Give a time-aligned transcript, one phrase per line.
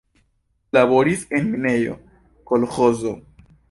[0.77, 1.97] Laboris en minejo,
[2.51, 3.19] kolĥozo.